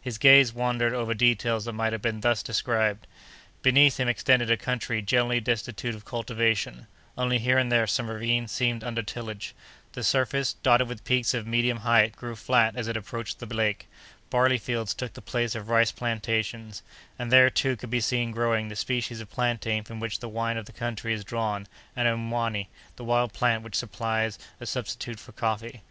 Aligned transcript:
His 0.00 0.16
gaze 0.16 0.54
wandered 0.54 0.92
over 0.92 1.12
details 1.12 1.64
that 1.64 1.72
might 1.72 1.92
have 1.92 2.00
been 2.02 2.20
thus 2.20 2.44
described: 2.44 3.04
"Beneath 3.62 3.98
him 3.98 4.06
extended 4.06 4.48
a 4.48 4.56
country 4.56 5.02
generally 5.02 5.40
destitute 5.40 5.96
of 5.96 6.04
cultivation; 6.04 6.86
only 7.18 7.40
here 7.40 7.58
and 7.58 7.72
there 7.72 7.88
some 7.88 8.08
ravines 8.08 8.52
seemed 8.52 8.84
under 8.84 9.02
tillage; 9.02 9.56
the 9.94 10.04
surface, 10.04 10.52
dotted 10.52 10.86
with 10.86 11.02
peaks 11.02 11.34
of 11.34 11.48
medium 11.48 11.78
height, 11.78 12.14
grew 12.14 12.36
flat 12.36 12.76
as 12.76 12.86
it 12.86 12.96
approached 12.96 13.40
the 13.40 13.46
lake; 13.46 13.88
barley 14.30 14.56
fields 14.56 14.94
took 14.94 15.14
the 15.14 15.20
place 15.20 15.56
of 15.56 15.68
rice 15.68 15.90
plantations, 15.90 16.84
and 17.18 17.32
there, 17.32 17.50
too, 17.50 17.74
could 17.74 17.90
be 17.90 18.00
seen 18.00 18.30
growing 18.30 18.68
the 18.68 18.76
species 18.76 19.20
of 19.20 19.32
plantain 19.32 19.82
from 19.82 19.98
which 19.98 20.20
the 20.20 20.28
wine 20.28 20.56
of 20.56 20.66
the 20.66 20.72
country 20.72 21.12
is 21.12 21.24
drawn, 21.24 21.66
and 21.96 22.06
mwani, 22.08 22.68
the 22.94 23.02
wild 23.02 23.32
plant 23.32 23.64
which 23.64 23.74
supplies 23.74 24.38
a 24.60 24.64
substitute 24.64 25.18
for 25.18 25.32
coffee. 25.32 25.82